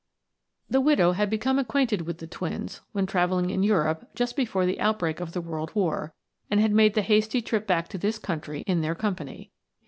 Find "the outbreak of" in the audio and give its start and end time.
4.65-5.33